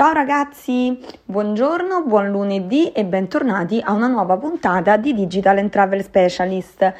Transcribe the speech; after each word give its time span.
Ciao 0.00 0.14
ragazzi, 0.14 0.98
buongiorno, 1.26 2.04
buon 2.04 2.30
lunedì 2.30 2.90
e 2.90 3.04
bentornati 3.04 3.82
a 3.84 3.92
una 3.92 4.06
nuova 4.06 4.38
puntata 4.38 4.96
di 4.96 5.12
Digital 5.12 5.58
and 5.58 5.68
Travel 5.68 6.02
Specialist. 6.02 6.94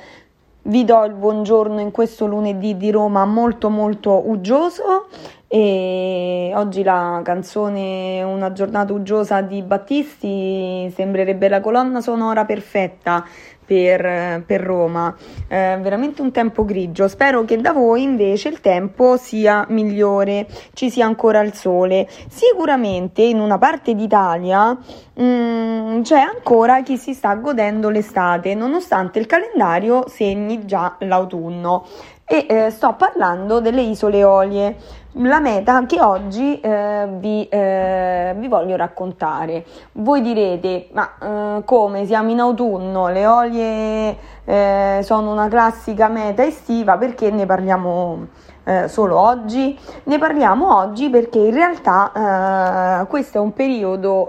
Vi 0.64 0.84
do 0.84 1.04
il 1.04 1.14
buongiorno 1.14 1.80
in 1.80 1.92
questo 1.92 2.26
lunedì 2.26 2.76
di 2.76 2.90
Roma 2.90 3.24
molto 3.24 3.70
molto 3.70 4.28
uggioso 4.28 5.08
e 5.48 6.52
oggi 6.54 6.82
la 6.82 7.22
canzone 7.24 8.22
Una 8.22 8.52
giornata 8.52 8.92
uggiosa 8.92 9.40
di 9.40 9.62
Battisti 9.62 10.92
sembrerebbe 10.94 11.48
la 11.48 11.60
colonna 11.60 12.02
sonora 12.02 12.44
perfetta 12.44 13.24
per, 13.70 14.42
per 14.44 14.60
Roma. 14.60 15.14
Eh, 15.46 15.78
veramente 15.80 16.22
un 16.22 16.32
tempo 16.32 16.64
grigio. 16.64 17.06
Spero 17.06 17.44
che 17.44 17.56
da 17.58 17.70
voi 17.70 18.02
invece 18.02 18.48
il 18.48 18.60
tempo 18.60 19.16
sia 19.16 19.64
migliore, 19.68 20.48
ci 20.72 20.90
sia 20.90 21.06
ancora 21.06 21.38
il 21.38 21.54
sole. 21.54 22.08
Sicuramente 22.28 23.22
in 23.22 23.38
una 23.38 23.58
parte 23.58 23.94
d'Italia 23.94 24.70
mh, 24.72 25.22
mm, 25.22 26.02
c'è 26.02 26.18
ancora 26.18 26.82
chi 26.82 26.96
si 26.96 27.14
sta 27.14 27.32
godendo 27.36 27.90
l'estate, 27.90 28.56
nonostante 28.56 29.20
il 29.20 29.26
calendario 29.26 30.08
segni 30.08 30.66
già 30.66 30.96
l'autunno. 30.98 31.86
E 32.26 32.46
eh, 32.48 32.70
sto 32.70 32.94
parlando 32.94 33.60
delle 33.60 33.82
isole 33.82 34.18
Eolie 34.18 34.76
la 35.14 35.40
meta 35.40 35.84
che 35.86 36.00
oggi 36.00 36.60
eh, 36.60 37.08
vi, 37.18 37.48
eh, 37.48 38.34
vi, 38.36 38.46
voglio 38.48 38.76
raccontare. 38.76 39.64
Voi 39.92 40.22
direte, 40.22 40.88
ma 40.92 41.58
eh, 41.58 41.64
come 41.64 42.06
siamo 42.06 42.30
in 42.30 42.38
autunno, 42.38 43.08
le 43.08 43.26
olie 43.26 44.16
eh, 44.44 45.00
sono 45.02 45.32
una 45.32 45.48
classica 45.48 46.08
meta 46.08 46.44
estiva, 46.44 46.96
perché 46.96 47.30
ne 47.30 47.44
parliamo 47.44 48.26
eh, 48.64 48.88
solo 48.88 49.18
oggi? 49.18 49.76
Ne 50.04 50.18
parliamo 50.18 50.76
oggi 50.76 51.10
perché 51.10 51.38
in 51.38 51.54
realtà 51.54 53.00
eh, 53.02 53.06
questo 53.06 53.38
è 53.38 53.40
un 53.40 53.52
periodo 53.52 54.28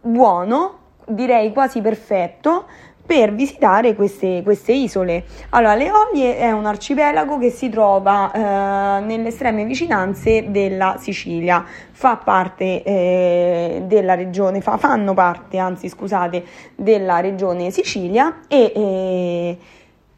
buono, 0.00 0.78
direi 1.06 1.52
quasi 1.52 1.80
perfetto, 1.80 2.64
per 3.06 3.34
visitare 3.34 3.94
queste, 3.94 4.42
queste, 4.42 4.72
isole. 4.72 5.24
Allora, 5.50 5.74
le 5.74 5.90
Olie 5.90 6.38
è 6.38 6.50
un 6.50 6.64
arcipelago 6.64 7.38
che 7.38 7.50
si 7.50 7.68
trova 7.68 8.32
eh, 8.32 9.04
nelle 9.04 9.28
estreme 9.28 9.64
vicinanze 9.64 10.50
della 10.50 10.96
Sicilia, 10.98 11.64
fa 11.90 12.16
parte 12.16 12.82
eh, 12.82 13.82
della 13.86 14.14
regione, 14.14 14.60
fa, 14.60 14.78
fanno 14.78 15.12
parte, 15.12 15.58
anzi 15.58 15.88
scusate, 15.88 16.44
della 16.74 17.20
regione 17.20 17.70
Sicilia 17.70 18.40
e 18.48 18.72
eh, 18.74 19.58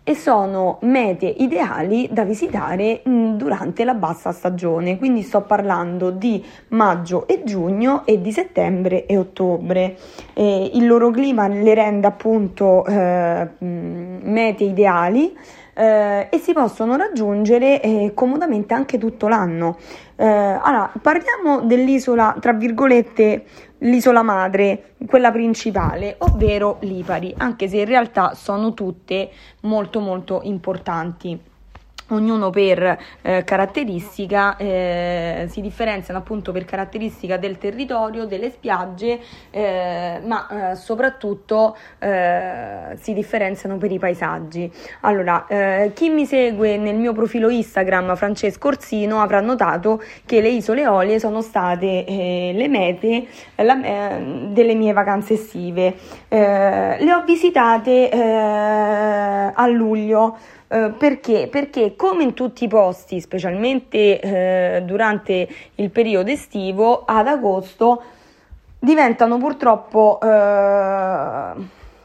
e 0.08 0.14
sono 0.14 0.78
mete 0.82 1.26
ideali 1.26 2.08
da 2.12 2.22
visitare 2.22 3.02
mm, 3.08 3.34
durante 3.34 3.82
la 3.82 3.94
bassa 3.94 4.30
stagione, 4.30 4.98
quindi 4.98 5.22
sto 5.22 5.40
parlando 5.40 6.10
di 6.10 6.44
maggio 6.68 7.26
e 7.26 7.42
giugno 7.42 8.06
e 8.06 8.20
di 8.20 8.30
settembre 8.30 9.06
e 9.06 9.16
ottobre. 9.16 9.96
Eh, 10.32 10.70
il 10.74 10.86
loro 10.86 11.10
clima 11.10 11.48
le 11.48 11.74
rende 11.74 12.06
appunto 12.06 12.86
eh, 12.86 13.48
mm, 13.64 14.18
mete 14.22 14.62
ideali 14.62 15.36
eh, 15.74 16.28
e 16.30 16.38
si 16.38 16.52
possono 16.52 16.94
raggiungere 16.94 17.82
eh, 17.82 18.12
comodamente 18.14 18.74
anche 18.74 18.98
tutto 18.98 19.26
l'anno. 19.26 19.76
Eh, 20.14 20.24
allora, 20.24 20.90
parliamo 21.02 21.62
dell'isola, 21.62 22.36
tra 22.40 22.52
virgolette, 22.52 23.44
l'isola 23.88 24.22
madre, 24.22 24.94
quella 25.06 25.30
principale, 25.30 26.16
ovvero 26.18 26.78
Lipari, 26.80 27.34
anche 27.36 27.68
se 27.68 27.78
in 27.78 27.86
realtà 27.86 28.34
sono 28.34 28.74
tutte 28.74 29.30
molto 29.62 30.00
molto 30.00 30.40
importanti 30.42 31.40
ognuno 32.08 32.50
per 32.50 32.98
eh, 33.22 33.44
caratteristica, 33.44 34.56
eh, 34.56 35.46
si 35.48 35.60
differenziano 35.60 36.20
appunto 36.20 36.52
per 36.52 36.64
caratteristica 36.64 37.36
del 37.36 37.58
territorio, 37.58 38.26
delle 38.26 38.50
spiagge, 38.50 39.18
eh, 39.50 40.20
ma 40.24 40.70
eh, 40.70 40.74
soprattutto 40.76 41.76
eh, 41.98 42.96
si 43.00 43.12
differenziano 43.12 43.76
per 43.76 43.90
i 43.90 43.98
paesaggi. 43.98 44.70
Allora, 45.00 45.46
eh, 45.46 45.92
chi 45.94 46.08
mi 46.10 46.26
segue 46.26 46.76
nel 46.76 46.96
mio 46.96 47.12
profilo 47.12 47.48
Instagram 47.48 48.14
Francesco 48.16 48.68
Orsino 48.68 49.20
avrà 49.20 49.40
notato 49.40 50.02
che 50.24 50.40
le 50.40 50.48
isole 50.48 50.82
Eolie 50.82 51.18
sono 51.18 51.40
state 51.40 52.04
le 52.06 52.68
mete 52.68 53.26
la, 53.56 53.74
delle 53.74 54.74
mie 54.74 54.92
vacanze 54.92 55.34
estive. 55.34 55.94
le 56.28 57.12
ho 57.12 57.22
visitate 57.24 58.10
a 58.10 59.66
luglio. 59.66 60.36
Eh, 60.68 60.92
perché? 60.98 61.48
Perché 61.48 61.94
come 61.94 62.24
in 62.24 62.34
tutti 62.34 62.64
i 62.64 62.68
posti, 62.68 63.20
specialmente 63.20 64.20
eh, 64.20 64.82
durante 64.84 65.48
il 65.76 65.90
periodo 65.90 66.30
estivo, 66.30 67.04
ad 67.04 67.28
agosto 67.28 68.02
diventano 68.78 69.38
purtroppo 69.38 70.18
eh, 70.20 71.52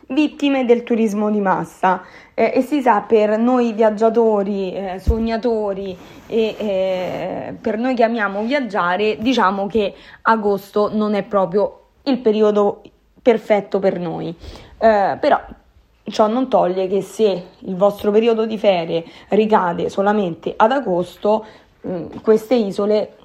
vittime 0.07 0.65
del 0.65 0.83
turismo 0.83 1.31
di 1.31 1.39
massa 1.39 2.03
eh, 2.35 2.51
e 2.53 2.61
si 2.61 2.81
sa 2.81 3.01
per 3.01 3.39
noi 3.39 3.73
viaggiatori, 3.73 4.73
eh, 4.73 4.99
sognatori 4.99 5.97
e 6.27 7.55
per 7.59 7.77
noi 7.77 7.95
che 7.95 8.03
amiamo 8.03 8.43
viaggiare, 8.43 9.17
diciamo 9.19 9.67
che 9.67 9.93
agosto 10.21 10.89
non 10.93 11.13
è 11.15 11.23
proprio 11.23 11.79
il 12.03 12.19
periodo 12.19 12.81
perfetto 13.21 13.79
per 13.79 13.99
noi. 13.99 14.33
però 14.77 15.39
Ciò 16.03 16.27
non 16.27 16.49
toglie 16.49 16.87
che 16.87 17.01
se 17.01 17.43
il 17.59 17.75
vostro 17.75 18.11
periodo 18.11 18.45
di 18.45 18.57
ferie 18.57 19.03
ricade 19.29 19.89
solamente 19.89 20.53
ad 20.55 20.71
agosto, 20.71 21.45
mm, 21.87 22.05
queste 22.23 22.55
isole 22.55 23.15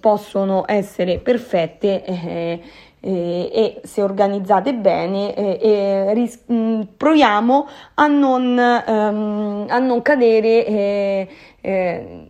possono 0.00 0.64
essere 0.66 1.18
perfette 1.18 2.04
eh, 2.04 2.60
eh, 3.00 3.50
e 3.52 3.80
se 3.84 4.02
organizzate 4.02 4.72
bene 4.72 5.34
eh, 5.34 6.14
ris- 6.14 6.44
mm, 6.50 6.80
proviamo 6.96 7.68
a 7.94 8.06
non, 8.06 8.58
ehm, 8.58 9.66
a 9.68 9.78
non 9.78 10.00
cadere 10.00 10.66
eh, 10.66 11.28
eh, 11.60 12.26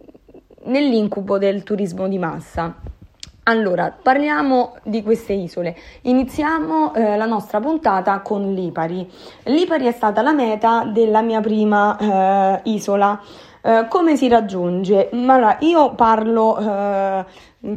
nell'incubo 0.65 1.39
del 1.39 1.63
turismo 1.63 2.09
di 2.09 2.19
massa. 2.19 2.75
Allora, 3.47 3.95
parliamo 4.03 4.77
di 4.83 5.03
queste 5.03 5.35
isole. 5.35 5.77
Iniziamo 6.03 6.95
eh, 6.95 7.19
la 7.19 7.27
nostra 7.27 7.61
puntata 7.61 8.21
con 8.21 8.55
Lipari. 8.55 9.07
Lipari 9.43 9.85
è 9.85 9.93
stata 9.93 10.23
la 10.23 10.33
meta 10.33 10.85
della 10.85 11.21
mia 11.21 11.43
prima 11.43 11.99
eh, 11.99 12.71
isola. 12.71 13.21
Eh, 13.67 13.87
come 13.89 14.17
si 14.17 14.29
raggiunge? 14.29 15.09
Allora, 15.11 15.57
io 15.61 15.95
parlo 15.95 16.59
eh, 16.59 17.25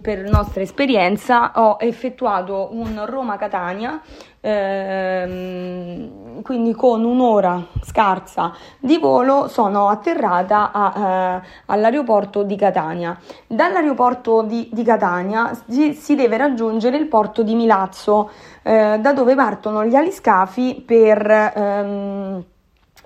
per 0.02 0.30
nostra 0.30 0.62
esperienza, 0.62 1.54
ho 1.56 1.78
effettuato 1.80 2.68
un 2.74 3.06
Roma-Catania, 3.06 4.02
ehm, 4.42 6.42
quindi 6.42 6.74
con 6.74 7.06
un'ora 7.06 7.66
scarsa 7.84 8.54
di 8.80 8.98
volo 8.98 9.48
sono 9.48 9.88
atterrata 9.88 10.72
a, 10.74 11.40
eh, 11.42 11.48
all'aeroporto 11.68 12.44
di 12.44 12.58
Catania. 12.58 13.18
Dall'aeroporto 13.48 14.42
di, 14.42 14.68
di 14.70 14.84
Catania 14.84 15.58
si, 15.70 15.94
si, 15.94 16.16
deve 16.16 16.36
raggiungere 16.36 16.98
il 16.98 17.08
porto 17.08 17.44
di 17.44 17.56
Milazzo, 17.56 18.30
eh, 18.62 18.98
da 19.00 19.14
dove 19.14 19.36
partono 19.36 19.86
gli 19.86 19.96
aliscafi 19.96 20.84
per... 20.86 21.32
Ehm, 21.56 22.46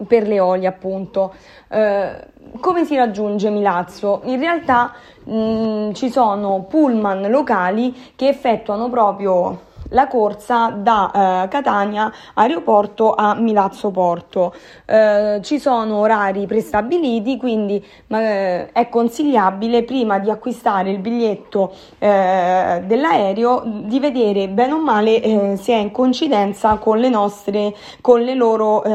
per 0.07 0.27
le 0.27 0.39
oli 0.39 0.65
appunto. 0.65 1.33
Eh, 1.69 2.27
come 2.59 2.85
si 2.85 2.95
raggiunge 2.95 3.49
Milazzo? 3.49 4.21
In 4.25 4.39
realtà 4.39 4.93
mh, 5.23 5.33
mm, 5.33 5.91
ci 5.93 6.09
sono 6.09 6.65
pullman 6.67 7.29
locali 7.29 8.11
che 8.15 8.27
effettuano 8.27 8.89
proprio 8.89 9.69
la 9.91 10.07
corsa 10.07 10.69
da 10.69 11.43
eh, 11.43 11.47
Catania 11.47 12.11
aeroporto 12.33 13.13
a 13.13 13.35
Milazzo 13.35 13.91
Porto. 13.91 14.53
Eh, 14.85 15.39
ci 15.41 15.59
sono 15.59 15.97
orari 15.97 16.45
prestabiliti, 16.45 17.37
quindi 17.37 17.83
eh, 18.07 18.71
è 18.71 18.89
consigliabile 18.89 19.83
prima 19.83 20.19
di 20.19 20.29
acquistare 20.29 20.91
il 20.91 20.99
biglietto 20.99 21.73
eh, 21.99 22.81
dell'aereo 22.85 23.63
di 23.65 23.99
vedere 23.99 24.47
bene 24.47 24.73
o 24.73 24.81
male 24.81 25.21
eh, 25.21 25.57
se 25.57 25.73
è 25.73 25.77
in 25.77 25.91
coincidenza 25.91 26.75
con 26.77 26.99
le 26.99 27.09
nostre, 27.09 27.75
con 28.01 28.21
le 28.21 28.35
loro 28.35 28.83
eh, 28.83 28.89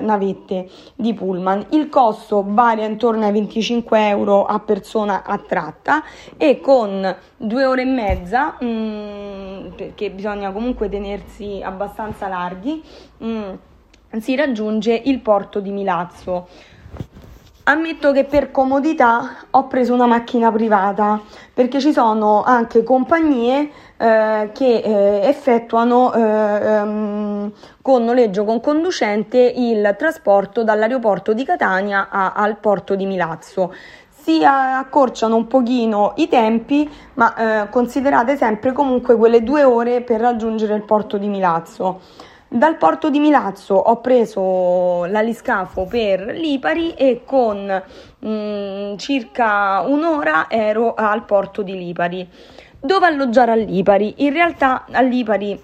navette 0.00 0.68
di 0.94 1.14
pullman. 1.14 1.66
Il 1.70 1.88
costo 1.88 2.44
varia 2.46 2.86
intorno 2.86 3.24
ai 3.24 3.32
25 3.32 4.08
euro 4.08 4.44
a 4.44 4.58
persona 4.58 5.22
a 5.24 5.38
tratta 5.38 6.02
e 6.36 6.60
con 6.60 7.16
due 7.36 7.64
ore 7.64 7.82
e 7.82 7.86
mezza, 7.86 8.56
mh, 8.58 8.66
mm, 8.66 9.66
perché 9.76 10.10
bisogna 10.10 10.33
comunque 10.52 10.88
tenersi 10.88 11.60
abbastanza 11.62 12.28
larghi, 12.28 12.82
mm, 13.22 13.52
si 14.18 14.36
raggiunge 14.36 15.00
il 15.04 15.20
porto 15.20 15.60
di 15.60 15.70
Milazzo. 15.70 16.48
Ammetto 17.66 18.12
che 18.12 18.24
per 18.24 18.50
comodità 18.50 19.46
ho 19.48 19.66
preso 19.68 19.94
una 19.94 20.04
macchina 20.04 20.52
privata 20.52 21.18
perché 21.54 21.80
ci 21.80 21.92
sono 21.94 22.42
anche 22.42 22.82
compagnie 22.82 23.70
eh, 23.96 24.50
che 24.52 24.76
eh, 24.84 25.26
effettuano 25.26 26.12
eh, 26.12 26.80
um, 26.82 27.52
con 27.80 28.04
noleggio 28.04 28.44
con 28.44 28.60
conducente 28.60 29.38
il 29.38 29.94
trasporto 29.96 30.62
dall'aeroporto 30.62 31.32
di 31.32 31.42
Catania 31.42 32.08
a, 32.10 32.32
al 32.32 32.58
porto 32.58 32.96
di 32.96 33.06
Milazzo 33.06 33.72
si 34.24 34.42
accorciano 34.42 35.36
un 35.36 35.46
pochino 35.46 36.14
i 36.16 36.28
tempi, 36.28 36.90
ma 37.14 37.64
eh, 37.64 37.68
considerate 37.68 38.38
sempre 38.38 38.72
comunque 38.72 39.16
quelle 39.16 39.42
due 39.42 39.64
ore 39.64 40.00
per 40.00 40.18
raggiungere 40.18 40.74
il 40.74 40.82
porto 40.82 41.18
di 41.18 41.28
Milazzo. 41.28 42.00
Dal 42.48 42.78
porto 42.78 43.10
di 43.10 43.18
Milazzo 43.18 43.74
ho 43.74 44.00
preso 44.00 45.04
l'aliscafo 45.04 45.84
per 45.84 46.24
Lipari 46.24 46.94
e 46.94 47.20
con 47.26 47.82
mh, 48.18 48.28
mm, 48.28 48.96
circa 48.96 49.82
un'ora 49.86 50.46
ero 50.48 50.94
al 50.94 51.26
porto 51.26 51.60
di 51.60 51.76
Lipari. 51.76 52.26
Dove 52.80 53.06
alloggiare 53.06 53.52
a 53.52 53.56
Lipari? 53.56 54.14
In 54.18 54.32
realtà 54.32 54.86
a 54.90 55.02
Lipari 55.02 55.60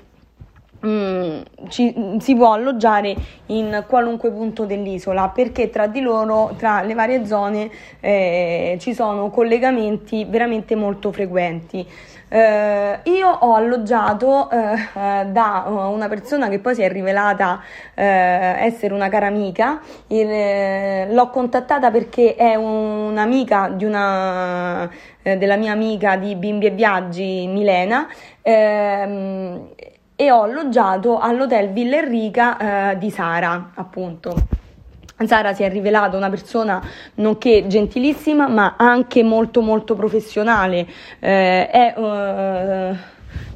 Mm, 0.86 1.40
ci, 1.68 1.94
si 2.20 2.34
può 2.34 2.54
alloggiare 2.54 3.14
in 3.46 3.84
qualunque 3.86 4.30
punto 4.30 4.64
dell'isola 4.64 5.28
perché 5.28 5.68
tra 5.68 5.86
di 5.86 6.00
loro, 6.00 6.54
tra 6.56 6.80
le 6.80 6.94
varie 6.94 7.26
zone, 7.26 7.70
eh, 8.00 8.78
ci 8.80 8.94
sono 8.94 9.28
collegamenti 9.28 10.24
veramente 10.24 10.74
molto 10.76 11.12
frequenti. 11.12 11.86
Eh, 12.32 13.00
io 13.02 13.28
ho 13.28 13.54
alloggiato 13.54 14.48
eh, 14.50 15.26
da 15.26 15.64
una 15.66 16.08
persona 16.08 16.48
che 16.48 16.60
poi 16.60 16.74
si 16.76 16.82
è 16.82 16.90
rivelata 16.90 17.60
eh, 17.94 18.04
essere 18.04 18.94
una 18.94 19.08
cara 19.08 19.26
amica, 19.26 19.80
Il, 20.06 20.30
eh, 20.30 21.08
l'ho 21.12 21.28
contattata 21.28 21.90
perché 21.90 22.36
è 22.36 22.54
un'amica 22.54 23.68
di 23.74 23.84
una, 23.84 24.88
eh, 25.22 25.36
della 25.36 25.56
mia 25.56 25.72
amica 25.72 26.16
di 26.16 26.36
Bimbi 26.36 26.66
e 26.66 26.70
Viaggi 26.70 27.46
Milena 27.48 28.06
ehm, 28.42 29.68
e 30.20 30.30
ho 30.30 30.42
alloggiato 30.42 31.18
all'hotel 31.18 31.70
Villa 31.70 31.96
Enrica 31.96 32.90
eh, 32.90 32.98
di 32.98 33.10
Sara, 33.10 33.70
appunto. 33.74 34.34
Sara 35.24 35.54
si 35.54 35.62
è 35.62 35.70
rivelata 35.70 36.18
una 36.18 36.28
persona 36.28 36.78
nonché 37.14 37.66
gentilissima, 37.66 38.46
ma 38.46 38.74
anche 38.76 39.22
molto 39.22 39.62
molto 39.62 39.94
professionale. 39.94 40.86
Eh, 41.20 41.70
è, 41.70 41.94
uh, 41.96 42.94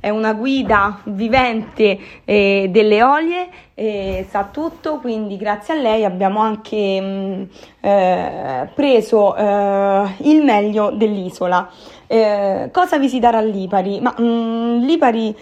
è, 0.01 0.09
una 0.09 0.33
guida 0.33 1.01
vivente 1.05 1.99
eh, 2.25 2.69
delle 2.71 3.03
olie, 3.03 3.49
eh, 3.75 4.27
sa 4.31 4.49
tutto, 4.51 5.01
quindi 5.01 5.37
grazie 5.37 5.75
a 5.75 5.77
lei 5.77 6.07
abbiamo 6.07 6.41
anche 6.41 6.99
mh, 6.99 7.49
eh, 7.81 8.69
preso 8.75 9.37
eh, 9.37 10.15
il 10.21 10.43
meglio 10.43 10.93
dell'isola. 10.93 11.69
cosa 12.73 12.99
visitare 12.99 13.37
a 13.37 13.43
Lipari? 13.43 14.01
Ma 14.01 14.15
mh, 14.17 14.79
Lipari 14.87 15.37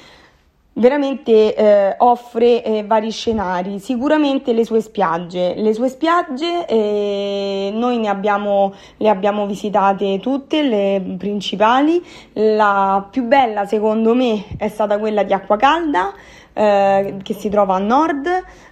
veramente 0.75 1.55
eh, 1.55 1.95
offre 1.99 2.63
eh, 2.63 2.85
vari 2.85 3.11
scenari, 3.11 3.79
sicuramente 3.79 4.53
le 4.53 4.65
sue 4.65 4.81
spiagge, 4.81 5.55
le 5.55 5.75
sue 5.75 5.89
spiagge 5.89 6.67
eh, 6.67 7.71
noi 7.75 7.99
ne 7.99 8.09
abbiamo, 8.09 8.73
le 8.97 9.09
abbiamo 9.09 9.47
visitate 9.47 10.19
tutte, 10.21 10.63
le 10.63 11.17
principali, 11.19 12.03
la 12.33 13.07
più 13.11 13.25
bella 13.25 13.67
secondo 13.67 14.15
me 14.15 14.45
è 14.57 14.69
stata 14.69 14.99
quella 14.99 15.23
di 15.23 15.33
Acqua 15.33 15.57
Calda 15.57 16.13
eh, 16.53 17.17
che 17.23 17.35
si 17.35 17.49
trova 17.49 17.77
a 17.77 17.79
nord, 17.79 18.27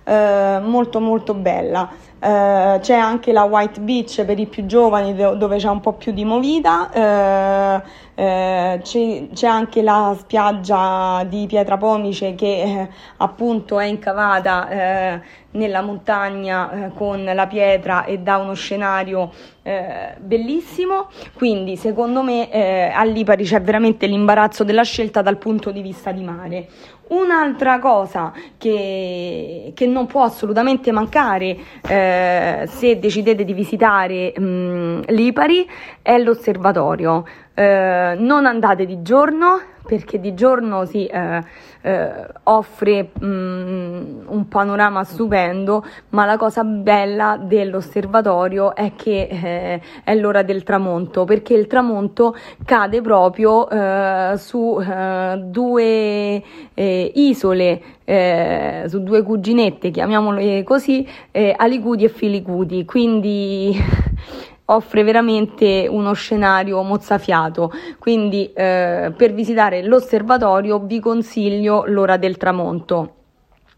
eh, 0.05 0.61
molto 0.63 1.01
molto 1.01 1.35
bella. 1.35 2.09
Uh, 2.21 2.79
c'è 2.81 2.97
anche 2.97 3.33
la 3.33 3.45
White 3.45 3.81
Beach 3.81 4.27
per 4.27 4.39
i 4.39 4.45
più 4.45 4.67
giovani 4.67 5.15
dove 5.15 5.57
c'è 5.57 5.71
un 5.71 5.81
po' 5.81 5.95
più 5.95 6.13
di 6.13 6.27
movida, 6.27 6.91
uh, 6.93 8.23
uh, 8.23 8.79
c'è, 8.83 9.29
c'è, 9.33 9.47
anche 9.47 9.81
la 9.81 10.15
spiaggia 10.19 11.25
di 11.27 11.47
Pietra 11.47 11.79
Pomice 11.79 12.35
che 12.35 12.61
eh, 12.61 12.89
appunto 13.17 13.79
è 13.79 13.87
incavata 13.87 15.23
nella 15.53 15.81
montagna 15.81 16.93
con 16.95 17.25
la 17.25 17.47
pietra 17.47 18.05
e 18.05 18.19
dà 18.19 18.37
uno 18.37 18.53
scenario 18.53 19.33
bellissimo, 20.19 21.09
quindi 21.35 21.77
secondo 21.77 22.23
me 22.23 22.93
a 22.93 23.03
Lipari 23.05 23.45
c'è 23.45 23.63
veramente 23.63 24.07
l'imbarazzo 24.07 24.63
della 24.63 24.83
scelta 24.83 25.23
dal 25.23 25.39
punto 25.39 25.71
di 25.71 25.81
vista 25.81 26.13
di 26.13 26.23
mare. 26.23 26.69
Un'altra 27.11 27.81
cosa 27.81 28.33
che, 28.57 29.73
che 29.75 29.87
non 29.87 30.07
può 30.07 30.23
assolutamente 30.23 30.93
mancare 30.93 31.57
eh, 31.89 32.69
se 32.69 32.99
decidete 33.01 33.45
di 33.45 33.53
visitare 33.53 34.33
mh, 34.37 34.43
mm, 34.43 35.01
Lipari 35.09 35.69
è 36.03 36.19
l'osservatorio. 36.19 37.25
Eh, 37.53 38.15
non 38.17 38.47
andate 38.47 38.87
di 38.87 39.03
giorno 39.03 39.61
perché 39.91 40.21
di 40.21 40.35
giorno 40.35 40.85
si 40.85 41.05
eh, 41.07 41.43
eh, 41.81 42.27
offre 42.45 43.11
mh, 43.13 43.27
mm, 43.27 44.21
un 44.27 44.47
panorama 44.47 45.03
stupendo, 45.03 45.85
ma 46.11 46.25
la 46.27 46.37
cosa 46.37 46.63
bella 46.63 47.37
dell'osservatorio 47.43 48.77
è 48.77 48.93
che 48.95 49.29
eh, 49.29 49.81
è 50.05 50.15
l'ora 50.15 50.45
del 50.45 50.63
tramonto, 50.63 51.25
perché 51.25 51.55
il 51.55 51.67
tramonto 51.67 52.37
cade 52.65 53.01
proprio 53.01 53.69
eh, 53.69 54.35
su 54.37 54.81
eh, 54.81 55.43
due 55.43 56.41
eh, 56.73 57.13
isole, 57.17 57.83
su 58.87 59.03
due 59.05 59.23
cuginette, 59.23 59.91
chiamiamole 59.91 60.65
così, 60.65 61.07
Alicudi 61.57 62.05
e 62.05 62.09
Filicudi, 62.09 62.85
quindi 62.85 63.81
offre 64.71 65.03
veramente 65.03 65.87
uno 65.89 66.13
scenario 66.13 66.83
mozzafiato. 66.83 67.73
Quindi 67.99 68.53
eh, 68.53 69.13
per 69.17 69.33
visitare 69.33 69.83
l'osservatorio 69.83 70.79
vi 70.81 71.01
consiglio 71.01 71.85
l'ora 71.87 72.17
del 72.17 72.37
tramonto. 72.37 73.15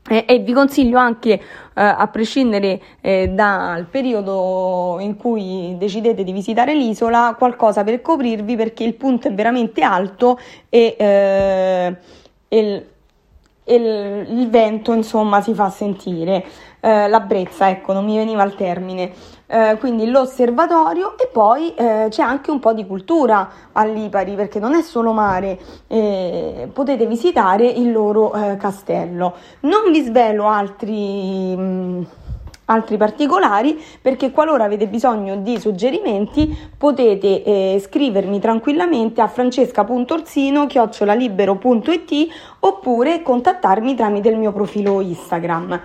E, 0.08 0.24
e 0.26 0.40
vi 0.40 0.52
consiglio 0.52 0.98
anche, 0.98 1.30
eh, 1.34 1.40
a 1.74 2.08
prescindere 2.08 2.80
eh, 3.00 3.28
dal 3.28 3.86
periodo 3.86 4.96
in 4.98 5.16
cui 5.16 5.76
decidete 5.78 6.24
di 6.24 6.32
visitare 6.32 6.74
l'isola, 6.74 7.36
qualcosa 7.38 7.84
per 7.84 8.00
coprirvi 8.02 8.56
perché 8.56 8.82
il 8.82 8.94
punto 8.94 9.28
è 9.28 9.32
veramente 9.32 9.82
alto 9.82 10.40
e, 10.68 10.96
eh, 10.98 11.96
il, 12.48 12.84
il, 13.64 14.26
il, 14.28 14.48
vento 14.50 14.92
insomma 14.92 15.40
si 15.40 15.54
fa 15.54 15.70
sentire. 15.70 16.44
Eh, 16.84 17.06
la 17.06 17.20
brezza, 17.20 17.70
ecco, 17.70 17.92
non 17.92 18.04
mi 18.04 18.16
veniva 18.16 18.42
il 18.42 18.56
termine. 18.56 19.12
Eh, 19.46 19.76
quindi 19.78 20.10
l'osservatorio 20.10 21.16
e 21.16 21.28
poi 21.30 21.72
eh, 21.76 22.06
c'è 22.08 22.22
anche 22.22 22.50
un 22.50 22.58
po' 22.58 22.72
di 22.72 22.84
cultura 22.84 23.48
a 23.70 23.84
Lipari 23.84 24.34
perché 24.34 24.58
non 24.58 24.74
è 24.74 24.82
solo 24.82 25.12
mare, 25.12 25.60
eh, 25.86 26.68
potete 26.72 27.06
visitare 27.06 27.66
il 27.66 27.92
loro 27.92 28.34
eh, 28.34 28.56
castello. 28.56 29.34
Non 29.60 29.92
vi 29.92 30.02
svelo 30.02 30.48
altri... 30.48 31.54
Mh, 31.56 32.06
altri 32.64 32.96
particolari 32.96 33.78
perché 34.00 34.30
qualora 34.30 34.64
avete 34.64 34.86
bisogno 34.86 35.36
di 35.36 35.58
suggerimenti 35.58 36.56
potete 36.78 37.42
eh, 37.42 37.82
scrivermi 37.84 38.38
tranquillamente 38.38 39.20
a 39.20 39.26
francesca.orsino 39.26 40.66
chiocciolalibero.it 40.66 42.28
oppure 42.60 43.20
contattarmi 43.20 43.94
tramite 43.94 44.28
il 44.30 44.38
mio 44.38 44.52
profilo 44.52 45.00
Instagram. 45.00 45.80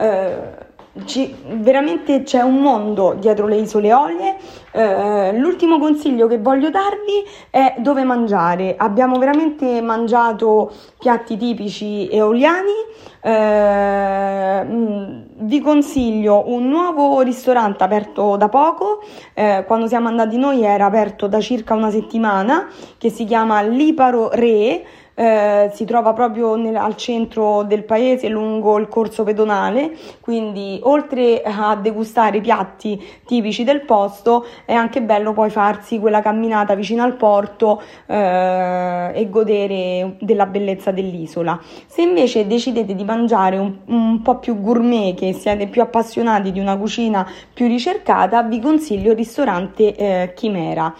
Eh, 0.00 0.68
ci, 1.04 1.32
veramente 1.46 2.24
c'è 2.24 2.40
un 2.42 2.60
mondo 2.60 3.14
dietro 3.18 3.46
le 3.46 3.56
isole 3.56 3.92
Olie. 3.92 4.36
Eh, 4.72 5.32
l'ultimo 5.38 5.78
consiglio 5.78 6.26
che 6.26 6.38
voglio 6.38 6.70
darvi 6.70 7.24
è 7.50 7.74
dove 7.78 8.02
mangiare. 8.02 8.74
Abbiamo 8.76 9.18
veramente 9.18 9.80
mangiato 9.82 10.72
piatti 10.98 11.36
tipici 11.36 12.08
eoliani. 12.10 12.88
Eh, 13.22 14.64
mm, 14.64 15.20
vi 15.42 15.60
consiglio 15.60 16.44
un 16.46 16.68
nuovo 16.68 17.20
ristorante 17.20 17.84
aperto 17.84 18.36
da 18.36 18.48
poco. 18.48 19.02
Eh, 19.34 19.64
quando 19.66 19.86
siamo 19.86 20.08
andati 20.08 20.36
noi 20.38 20.64
era 20.64 20.86
aperto 20.86 21.28
da 21.28 21.40
circa 21.40 21.74
una 21.74 21.90
settimana 21.90 22.66
che 22.98 23.10
si 23.10 23.24
chiama 23.24 23.60
Liparo 23.62 24.30
Re 24.32 24.84
eh, 25.20 25.70
si 25.74 25.84
trova 25.84 26.14
proprio 26.14 26.54
nel, 26.54 26.76
al 26.76 26.96
centro 26.96 27.62
del 27.64 27.84
paese 27.84 28.30
lungo 28.30 28.78
il 28.78 28.88
corso 28.88 29.22
pedonale, 29.22 29.94
quindi 30.18 30.80
oltre 30.84 31.42
a 31.42 31.76
degustare 31.76 32.38
i 32.38 32.40
piatti 32.40 32.98
tipici 33.26 33.62
del 33.62 33.82
posto 33.82 34.46
è 34.64 34.72
anche 34.72 35.02
bello 35.02 35.34
poi 35.34 35.50
farsi 35.50 35.98
quella 35.98 36.22
camminata 36.22 36.74
vicino 36.74 37.02
al 37.02 37.16
porto 37.16 37.82
eh, 38.06 39.12
e 39.14 39.28
godere 39.28 40.16
della 40.20 40.46
bellezza 40.46 40.90
dell'isola. 40.90 41.60
Se 41.86 42.00
invece 42.00 42.46
decidete 42.46 42.94
di 42.94 43.04
mangiare 43.04 43.58
un, 43.58 43.76
un 43.88 44.22
po' 44.22 44.38
più 44.38 44.58
gourmet, 44.58 45.14
che 45.14 45.34
siete 45.34 45.66
più 45.66 45.82
appassionati 45.82 46.50
di 46.50 46.60
una 46.60 46.78
cucina 46.78 47.28
più 47.52 47.66
ricercata, 47.66 48.42
vi 48.44 48.58
consiglio 48.58 49.10
il 49.10 49.18
ristorante 49.18 49.94
eh, 49.94 50.32
Chimera. 50.34 50.94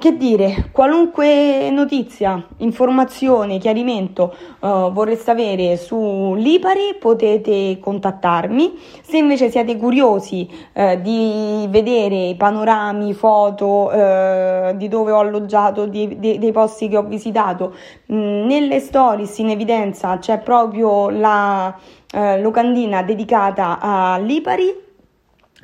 Che 0.00 0.16
dire, 0.16 0.70
qualunque 0.72 1.68
notizia, 1.68 2.42
informazione, 2.60 3.58
chiarimento 3.58 4.34
uh, 4.60 4.90
vorreste 4.90 5.30
avere 5.30 5.76
su 5.76 6.32
Lipari 6.38 6.96
potete 6.98 7.76
contattarmi. 7.78 8.78
Se 9.02 9.18
invece 9.18 9.50
siete 9.50 9.76
curiosi 9.76 10.48
uh, 10.72 10.98
di 11.02 11.66
vedere 11.68 12.34
panorami, 12.34 13.12
foto 13.12 13.90
uh, 13.92 14.74
di 14.74 14.88
dove 14.88 15.12
ho 15.12 15.18
alloggiato, 15.18 15.84
di, 15.84 16.18
di, 16.18 16.38
dei 16.38 16.52
posti 16.52 16.88
che 16.88 16.96
ho 16.96 17.02
visitato, 17.02 17.74
mh, 18.06 18.14
nelle 18.16 18.80
stories 18.80 19.36
in 19.36 19.50
evidenza 19.50 20.16
c'è 20.16 20.38
proprio 20.38 21.10
la 21.10 21.76
locandina 22.12 23.02
dedicata 23.02 23.78
a 23.80 24.18
Lipari 24.18 24.88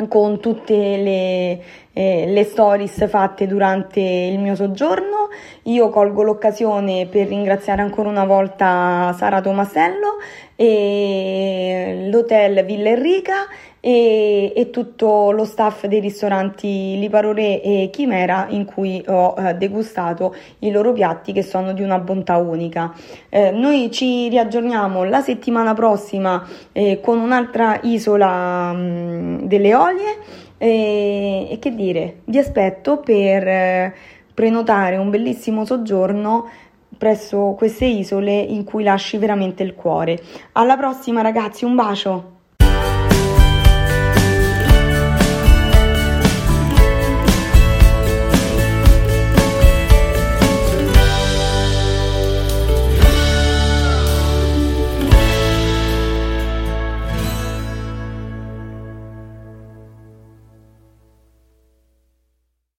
con 0.09 0.41
tutte 0.41 0.75
le, 0.75 1.63
eh, 1.93 2.27
le 2.27 2.45
stories 2.45 3.09
fatte 3.09 3.47
durante 3.47 4.01
il 4.01 4.39
mio 4.39 4.55
soggiorno. 4.55 5.29
Io 5.65 5.89
colgo 5.89 6.23
l'occasione 6.23 7.07
per 7.07 7.29
ringraziare 7.29 7.83
ancora 7.83 8.09
una 8.09 8.25
volta 8.25 9.15
Sara 9.17 9.41
Tomasello 9.41 10.17
e 10.57 12.09
l'hotel 12.11 12.65
Villa 12.65 12.89
Enrica 12.89 13.47
e, 13.79 14.53
e, 14.57 14.71
tutto 14.71 15.31
lo 15.31 15.45
staff 15.45 15.87
dei 15.87 16.01
ristoranti 16.01 16.99
Liparore 16.99 17.63
e 17.63 17.91
Chimera 17.93 18.47
in 18.49 18.65
cui 18.65 19.01
ho 19.07 19.35
eh, 19.39 19.55
degustato 19.55 20.35
i 20.61 20.73
loro 20.73 20.93
piatti 20.93 21.33
che 21.33 21.43
sono 21.43 21.73
di 21.73 21.83
una 21.83 22.01
bontà 22.01 22.37
unica. 22.37 22.93
Eh, 23.29 23.53
noi 23.53 23.91
ci 23.93 24.29
riaggiorniamo 24.29 25.05
la 25.05 25.21
settimana 25.21 25.75
prossima 25.75 26.45
eh, 26.73 27.01
con 27.01 27.21
un'altra 27.21 27.79
isola 27.83 28.73
mh, 28.73 28.79
mm, 28.79 29.39
delle 29.43 29.75
Olie 29.75 30.19
e, 30.59 31.49
e, 31.51 31.59
che 31.61 31.75
dire, 31.75 32.23
vi 32.25 32.39
aspetto 32.39 32.99
per 32.99 33.47
eh, 33.47 33.95
prenotare 34.35 34.97
un 34.97 35.11
bellissimo 35.11 35.65
soggiorno 35.65 36.49
presso 36.97 37.55
queste 37.57 37.87
isole 37.87 38.33
in 38.33 38.65
cui 38.65 38.83
lasci 38.85 39.17
veramente 39.19 39.63
il 39.63 39.75
cuore. 39.75 40.23
Alla 40.53 40.77
prossima 40.77 41.21
ragazzi, 41.21 41.65
un 41.65 41.75
bacio! 41.75 42.36